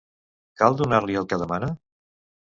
[0.61, 1.69] Cal donar-li el que demana?